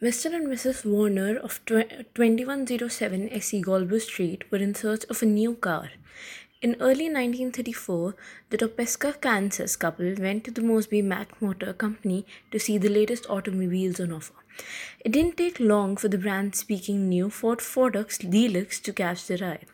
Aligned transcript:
Mr. 0.00 0.32
and 0.32 0.46
Mrs. 0.46 0.84
Warner 0.84 1.36
of 1.38 1.60
2107 1.66 3.30
SE 3.30 3.60
Galbo 3.60 4.00
Street 4.00 4.44
were 4.48 4.58
in 4.58 4.72
search 4.72 5.04
of 5.06 5.24
a 5.24 5.26
new 5.26 5.56
car. 5.56 5.90
In 6.62 6.76
early 6.78 7.08
1934, 7.10 8.14
the 8.50 8.58
Topeka, 8.58 9.14
Kansas 9.20 9.74
couple 9.74 10.14
went 10.16 10.44
to 10.44 10.52
the 10.52 10.62
Mosby 10.62 11.02
Mack 11.02 11.42
Motor 11.42 11.72
Company 11.72 12.24
to 12.52 12.60
see 12.60 12.78
the 12.78 12.88
latest 12.88 13.28
automobiles 13.28 13.98
on 13.98 14.12
offer. 14.12 14.34
It 15.00 15.10
didn't 15.10 15.36
take 15.36 15.58
long 15.58 15.96
for 15.96 16.06
the 16.06 16.16
brand 16.16 16.54
speaking 16.54 17.08
new 17.08 17.28
Ford 17.28 17.58
Fordor 17.58 18.06
Deluxe 18.30 18.78
to 18.78 18.92
catch 18.92 19.26
their 19.26 19.44
eye. 19.44 19.64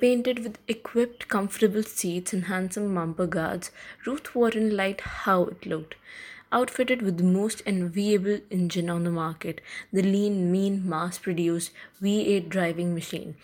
Painted 0.00 0.40
with 0.40 0.58
equipped 0.66 1.28
comfortable 1.28 1.84
seats 1.84 2.32
and 2.32 2.46
handsome 2.46 2.92
bumper 2.92 3.28
guards, 3.28 3.70
Ruth 4.04 4.34
Warren 4.34 4.76
liked 4.76 5.02
how 5.02 5.44
it 5.44 5.66
looked 5.66 5.94
outfitted 6.52 7.02
with 7.02 7.16
the 7.16 7.24
most 7.24 7.62
enviable 7.66 8.38
engine 8.50 8.88
on 8.88 9.04
the 9.04 9.10
market, 9.10 9.60
the 9.92 10.02
lean, 10.02 10.52
mean, 10.52 10.88
mass 10.88 11.18
produced 11.18 11.72
V8 12.02 12.48
driving 12.48 12.94
machine. 12.94 13.34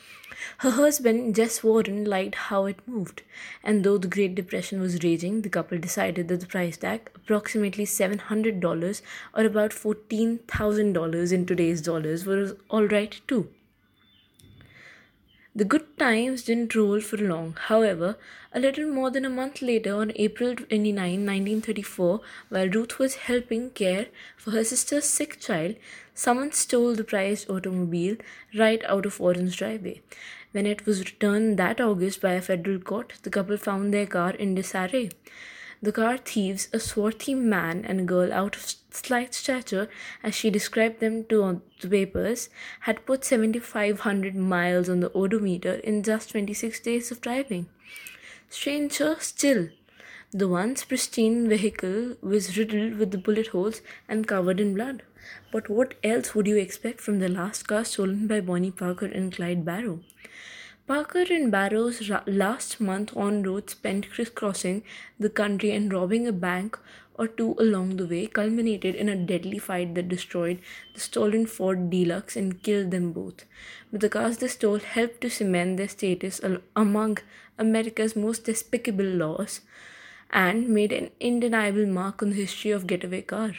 Her 0.58 0.70
husband, 0.70 1.34
Jess 1.34 1.64
Warren, 1.64 2.04
liked 2.04 2.36
how 2.36 2.66
it 2.66 2.86
moved, 2.86 3.22
and 3.64 3.82
though 3.82 3.98
the 3.98 4.06
Great 4.06 4.36
Depression 4.36 4.80
was 4.80 5.02
raging, 5.02 5.42
the 5.42 5.48
couple 5.48 5.78
decided 5.78 6.28
that 6.28 6.40
the 6.40 6.46
price 6.46 6.76
tag, 6.76 7.10
approximately 7.16 7.84
$700 7.84 9.02
or 9.34 9.44
about 9.44 9.72
$14,000 9.72 11.32
in 11.32 11.46
today's 11.46 11.82
dollars, 11.82 12.24
was 12.24 12.54
alright 12.70 13.20
too. 13.26 13.48
The 15.58 15.64
good 15.64 15.98
times 15.98 16.44
didn't 16.44 16.76
roll 16.76 17.00
for 17.00 17.16
long. 17.16 17.56
However, 17.60 18.16
a 18.52 18.60
little 18.60 18.86
more 18.86 19.10
than 19.10 19.24
a 19.24 19.28
month 19.28 19.60
later, 19.60 19.92
on 19.96 20.12
April 20.14 20.54
29, 20.54 20.94
1934, 20.94 22.20
while 22.48 22.68
Ruth 22.68 23.00
was 23.00 23.16
helping 23.16 23.70
care 23.70 24.06
for 24.36 24.52
her 24.52 24.62
sister's 24.62 25.06
sick 25.06 25.40
child, 25.40 25.74
someone 26.14 26.52
stole 26.52 26.94
the 26.94 27.02
prized 27.02 27.50
automobile 27.50 28.18
right 28.56 28.84
out 28.84 29.04
of 29.04 29.18
Warren's 29.18 29.56
driveway. 29.56 30.00
When 30.52 30.64
it 30.64 30.86
was 30.86 31.00
returned 31.00 31.58
that 31.58 31.80
August 31.80 32.20
by 32.20 32.34
a 32.34 32.40
federal 32.40 32.78
court, 32.78 33.14
the 33.24 33.30
couple 33.30 33.56
found 33.56 33.92
their 33.92 34.06
car 34.06 34.30
in 34.30 34.54
disarray. 34.54 35.10
The 35.80 35.92
car 35.92 36.16
thieves, 36.16 36.68
a 36.72 36.80
swarthy 36.80 37.34
man 37.34 37.84
and 37.84 38.00
a 38.00 38.04
girl 38.04 38.32
out 38.32 38.56
of 38.56 38.74
slight 38.90 39.32
stature, 39.32 39.88
as 40.24 40.34
she 40.34 40.50
described 40.50 40.98
them 40.98 41.24
to 41.26 41.62
the 41.80 41.88
papers, 41.88 42.48
had 42.80 43.06
put 43.06 43.24
7,500 43.24 44.34
miles 44.34 44.88
on 44.88 45.00
the 45.00 45.12
odometer 45.12 45.74
in 45.74 46.02
just 46.02 46.30
26 46.30 46.80
days 46.80 47.12
of 47.12 47.20
driving. 47.20 47.68
Stranger 48.50 49.16
still, 49.20 49.68
the 50.32 50.48
once 50.48 50.84
pristine 50.84 51.48
vehicle 51.48 52.16
was 52.20 52.58
riddled 52.58 52.98
with 52.98 53.22
bullet 53.22 53.48
holes 53.48 53.80
and 54.08 54.26
covered 54.26 54.58
in 54.58 54.74
blood. 54.74 55.02
But 55.52 55.70
what 55.70 55.94
else 56.02 56.34
would 56.34 56.46
you 56.46 56.56
expect 56.56 57.00
from 57.00 57.18
the 57.18 57.28
last 57.28 57.68
car 57.68 57.84
stolen 57.84 58.26
by 58.26 58.40
Bonnie 58.40 58.70
Parker 58.70 59.06
and 59.06 59.32
Clyde 59.32 59.64
Barrow? 59.64 60.00
Parker 60.88 61.26
and 61.30 61.52
Barrow's 61.52 62.10
last 62.26 62.80
month 62.80 63.14
en 63.14 63.42
road 63.42 63.68
spent 63.68 64.10
crisscrossing 64.10 64.82
the 65.20 65.28
country 65.28 65.70
and 65.70 65.92
robbing 65.92 66.26
a 66.26 66.32
bank 66.32 66.78
or 67.18 67.26
two 67.28 67.54
along 67.58 67.96
the 67.96 68.06
way 68.06 68.26
culminated 68.26 68.94
in 68.94 69.10
a 69.10 69.14
deadly 69.14 69.58
fight 69.58 69.94
that 69.94 70.08
destroyed 70.08 70.58
the 70.94 71.00
stolen 71.00 71.44
Ford 71.44 71.90
Deluxe 71.90 72.36
and 72.36 72.62
killed 72.62 72.90
them 72.90 73.12
both. 73.12 73.44
But 73.92 74.00
the 74.00 74.08
cars 74.08 74.38
they 74.38 74.48
stole 74.48 74.78
helped 74.78 75.20
to 75.20 75.28
cement 75.28 75.76
their 75.76 75.88
status 75.88 76.40
among 76.74 77.18
America's 77.58 78.16
most 78.16 78.44
despicable 78.44 79.04
laws 79.04 79.60
and 80.30 80.70
made 80.70 80.92
an 80.92 81.10
undeniable 81.22 81.84
mark 81.84 82.22
on 82.22 82.30
the 82.30 82.36
history 82.36 82.70
of 82.70 82.86
getaway 82.86 83.20
car. 83.20 83.52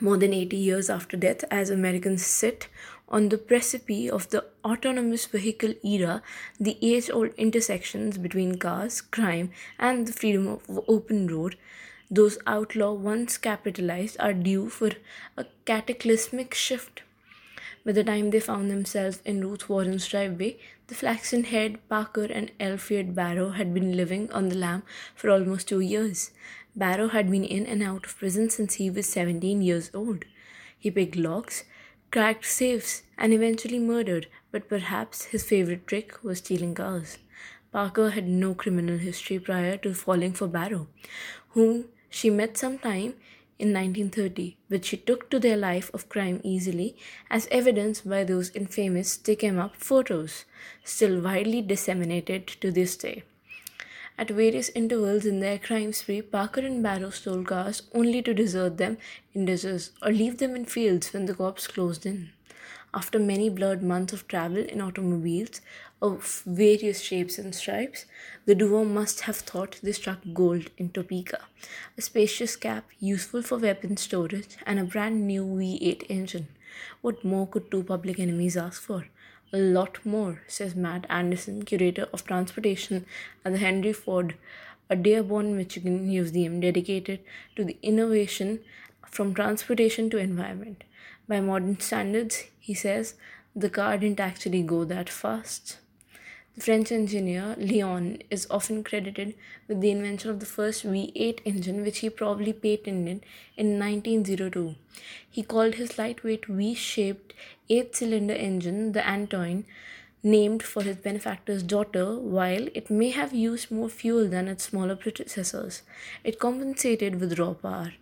More 0.00 0.16
than 0.16 0.32
80 0.32 0.56
years 0.56 0.88
after 0.88 1.16
death, 1.16 1.44
as 1.50 1.70
Americans 1.70 2.24
sit 2.24 2.68
on 3.08 3.30
the 3.30 3.38
precipice 3.38 4.10
of 4.10 4.28
the 4.30 4.44
autonomous 4.64 5.26
vehicle 5.26 5.74
era, 5.82 6.22
the 6.60 6.76
age 6.82 7.10
old 7.10 7.34
intersections 7.36 8.18
between 8.18 8.58
cars, 8.58 9.00
crime, 9.00 9.50
and 9.78 10.06
the 10.06 10.12
freedom 10.12 10.46
of 10.46 10.80
open 10.86 11.26
road, 11.26 11.56
those 12.10 12.38
outlaw 12.46 12.92
once 12.92 13.36
capitalized 13.36 14.16
are 14.20 14.32
due 14.32 14.68
for 14.68 14.90
a 15.36 15.46
cataclysmic 15.64 16.54
shift. 16.54 17.02
By 17.84 17.92
the 17.92 18.04
time 18.04 18.30
they 18.30 18.40
found 18.40 18.70
themselves 18.70 19.22
in 19.24 19.40
Ruth 19.40 19.68
Warren's 19.68 20.06
driveway, 20.06 20.58
the 20.88 20.94
flaxen 20.94 21.44
haired 21.44 21.78
Parker 21.88 22.24
and 22.24 22.50
Alfred 22.60 23.14
Barrow 23.14 23.50
had 23.50 23.72
been 23.72 23.96
living 23.96 24.30
on 24.32 24.48
the 24.48 24.56
lam 24.56 24.82
for 25.14 25.30
almost 25.30 25.68
two 25.68 25.80
years. 25.80 26.30
Barrow 26.78 27.08
had 27.08 27.28
been 27.28 27.42
in 27.42 27.66
and 27.66 27.82
out 27.82 28.06
of 28.06 28.16
prison 28.16 28.50
since 28.50 28.74
he 28.74 28.88
was 28.88 29.08
17 29.08 29.62
years 29.62 29.90
old. 29.92 30.24
He 30.78 30.92
picked 30.92 31.16
locks, 31.16 31.64
cracked 32.12 32.44
safes, 32.46 33.02
and 33.18 33.34
eventually 33.34 33.80
murdered, 33.80 34.28
but 34.52 34.68
perhaps 34.68 35.24
his 35.24 35.42
favorite 35.42 35.88
trick 35.88 36.22
was 36.22 36.38
stealing 36.38 36.76
cars. 36.76 37.18
Parker 37.72 38.10
had 38.10 38.28
no 38.28 38.54
criminal 38.54 38.96
history 38.96 39.40
prior 39.40 39.76
to 39.78 39.92
falling 39.92 40.32
for 40.32 40.46
Barrow, 40.46 40.86
whom 41.48 41.86
she 42.08 42.30
met 42.30 42.56
sometime 42.56 43.14
in 43.58 43.72
1930, 43.72 44.56
but 44.68 44.84
she 44.84 44.96
took 44.96 45.28
to 45.30 45.40
their 45.40 45.56
life 45.56 45.90
of 45.92 46.08
crime 46.08 46.40
easily, 46.44 46.96
as 47.28 47.48
evidenced 47.50 48.08
by 48.08 48.22
those 48.22 48.50
infamous 48.54 49.14
stick 49.14 49.42
'em 49.42 49.58
up 49.58 49.74
photos, 49.74 50.44
still 50.84 51.20
widely 51.20 51.60
disseminated 51.60 52.46
to 52.46 52.70
this 52.70 52.96
day. 52.96 53.24
At 54.20 54.30
various 54.30 54.68
intervals 54.70 55.24
in 55.24 55.38
their 55.38 55.60
crime 55.60 55.92
spree, 55.92 56.22
Parker 56.22 56.62
and 56.62 56.82
Barrow 56.82 57.10
stole 57.10 57.44
cars 57.44 57.82
only 57.94 58.20
to 58.22 58.34
desert 58.34 58.76
them 58.76 58.98
in 59.32 59.44
deserts 59.44 59.92
or 60.02 60.10
leave 60.10 60.38
them 60.38 60.56
in 60.56 60.64
fields 60.64 61.12
when 61.12 61.26
the 61.26 61.34
cops 61.34 61.68
closed 61.68 62.04
in. 62.04 62.30
After 62.92 63.20
many 63.20 63.48
blurred 63.48 63.80
months 63.80 64.12
of 64.12 64.26
travel 64.26 64.64
in 64.64 64.80
automobiles 64.80 65.60
of 66.02 66.42
various 66.44 67.00
shapes 67.00 67.38
and 67.38 67.54
stripes, 67.54 68.06
the 68.44 68.56
duo 68.56 68.84
must 68.84 69.20
have 69.20 69.36
thought 69.36 69.78
they 69.84 69.92
struck 69.92 70.18
gold 70.34 70.70
in 70.76 70.88
Topeka. 70.88 71.42
A 71.96 72.02
spacious 72.02 72.56
cab, 72.56 72.82
useful 72.98 73.42
for 73.42 73.58
weapon 73.58 73.96
storage, 73.96 74.56
and 74.66 74.80
a 74.80 74.84
brand 74.84 75.28
new 75.28 75.44
V8 75.44 76.06
engine. 76.08 76.48
What 77.02 77.24
more 77.24 77.46
could 77.46 77.70
two 77.70 77.84
public 77.84 78.18
enemies 78.18 78.56
ask 78.56 78.82
for? 78.82 79.06
A 79.50 79.56
lot 79.56 80.04
more, 80.04 80.42
says 80.46 80.74
Matt 80.74 81.06
Anderson, 81.08 81.64
curator 81.64 82.06
of 82.12 82.24
transportation 82.24 83.06
at 83.44 83.52
the 83.52 83.58
Henry 83.58 83.94
Ford, 83.94 84.34
a 84.90 84.96
Dearborn, 84.96 85.56
Michigan 85.56 86.06
museum 86.06 86.60
dedicated 86.60 87.20
to 87.56 87.64
the 87.64 87.78
innovation 87.82 88.60
from 89.10 89.32
transportation 89.32 90.10
to 90.10 90.18
environment. 90.18 90.84
By 91.26 91.40
modern 91.40 91.80
standards, 91.80 92.44
he 92.58 92.74
says, 92.74 93.14
the 93.56 93.70
car 93.70 93.96
didn't 93.96 94.20
actually 94.20 94.62
go 94.62 94.84
that 94.84 95.08
fast. 95.08 95.78
French 96.60 96.90
engineer 96.90 97.54
Léon 97.56 98.20
is 98.30 98.46
often 98.50 98.82
credited 98.82 99.34
with 99.68 99.80
the 99.80 99.90
invention 99.92 100.30
of 100.30 100.40
the 100.40 100.46
first 100.46 100.84
V8 100.84 101.40
engine, 101.44 101.82
which 101.82 101.98
he 101.98 102.10
probably 102.10 102.52
patented 102.52 103.24
in 103.56 103.78
1902. 103.78 104.74
He 105.30 105.44
called 105.44 105.76
his 105.76 105.98
lightweight 105.98 106.46
V 106.46 106.74
shaped 106.74 107.32
eight 107.70 107.94
cylinder 107.94 108.34
engine 108.34 108.90
the 108.90 109.06
Antoinette, 109.06 109.66
named 110.24 110.64
for 110.64 110.82
his 110.82 110.96
benefactor's 110.96 111.62
daughter, 111.62 112.18
while 112.18 112.66
it 112.74 112.90
may 112.90 113.10
have 113.10 113.32
used 113.32 113.70
more 113.70 113.88
fuel 113.88 114.28
than 114.28 114.48
its 114.48 114.64
smaller 114.64 114.96
predecessors. 114.96 115.82
It 116.24 116.40
compensated 116.40 117.20
with 117.20 117.38
raw 117.38 117.54
power. 117.54 117.92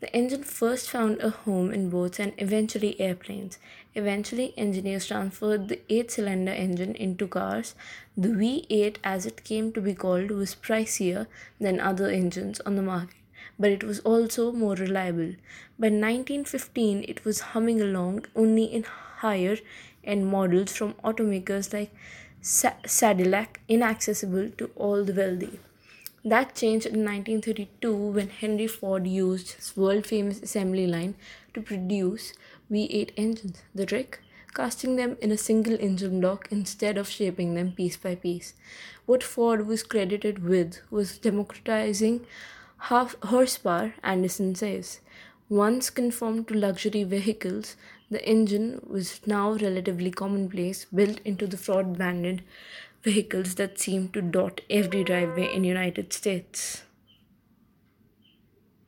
The 0.00 0.14
engine 0.14 0.44
first 0.44 0.88
found 0.88 1.20
a 1.20 1.30
home 1.30 1.72
in 1.72 1.90
boats 1.90 2.20
and 2.20 2.32
eventually 2.38 3.00
airplanes. 3.00 3.58
Eventually, 3.96 4.54
engineers 4.56 5.08
transferred 5.08 5.66
the 5.68 5.80
8 5.88 6.12
cylinder 6.12 6.52
engine 6.52 6.94
into 6.94 7.26
cars. 7.26 7.74
The 8.16 8.28
V8, 8.28 8.98
as 9.02 9.26
it 9.26 9.42
came 9.42 9.72
to 9.72 9.80
be 9.80 9.94
called, 9.94 10.30
was 10.30 10.54
pricier 10.54 11.26
than 11.60 11.80
other 11.80 12.08
engines 12.08 12.60
on 12.60 12.76
the 12.76 12.82
market, 12.82 13.16
but 13.58 13.72
it 13.72 13.82
was 13.82 13.98
also 14.00 14.52
more 14.52 14.76
reliable. 14.76 15.34
By 15.80 15.88
1915, 15.88 17.04
it 17.08 17.24
was 17.24 17.40
humming 17.40 17.80
along 17.80 18.26
only 18.36 18.64
in 18.66 18.84
higher 18.84 19.58
end 20.04 20.28
models 20.28 20.76
from 20.76 20.94
automakers 21.02 21.72
like 21.72 21.92
Cadillac, 23.00 23.60
inaccessible 23.66 24.50
to 24.58 24.70
all 24.76 25.02
the 25.04 25.12
wealthy. 25.12 25.58
That 26.28 26.54
changed 26.54 26.84
in 26.84 27.06
1932 27.06 27.94
when 27.94 28.28
Henry 28.28 28.66
Ford 28.66 29.06
used 29.06 29.52
his 29.52 29.74
world 29.74 30.06
famous 30.06 30.42
assembly 30.42 30.86
line 30.86 31.14
to 31.54 31.62
produce 31.62 32.34
V8 32.70 33.12
engines. 33.16 33.62
The 33.74 33.86
trick? 33.86 34.20
Casting 34.54 34.96
them 34.96 35.16
in 35.22 35.32
a 35.32 35.38
single 35.38 35.80
engine 35.80 36.20
block 36.20 36.46
instead 36.50 36.98
of 36.98 37.08
shaping 37.08 37.54
them 37.54 37.72
piece 37.72 37.96
by 37.96 38.14
piece. 38.14 38.52
What 39.06 39.22
Ford 39.22 39.66
was 39.66 39.82
credited 39.82 40.44
with 40.44 40.82
was 40.90 41.16
democratizing 41.16 42.26
half 42.90 43.16
horsepower, 43.22 43.94
Anderson 44.02 44.54
says. 44.54 45.00
Once 45.48 45.88
conformed 45.88 46.46
to 46.48 46.54
luxury 46.54 47.04
vehicles, 47.04 47.74
the 48.10 48.22
engine 48.28 48.82
was 48.86 49.26
now 49.26 49.52
relatively 49.52 50.10
commonplace, 50.10 50.84
built 50.94 51.20
into 51.24 51.46
the 51.46 51.56
Ford 51.56 51.94
branded 51.94 52.42
vehicles 53.02 53.54
that 53.56 53.78
seem 53.78 54.08
to 54.10 54.22
dot 54.22 54.60
every 54.70 55.04
driveway 55.04 55.52
in 55.54 55.64
United 55.64 56.12
States. 56.12 56.82